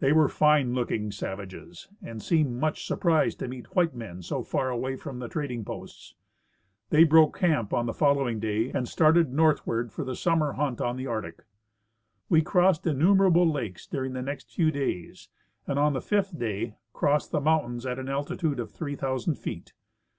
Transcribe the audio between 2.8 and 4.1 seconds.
surprised to meet white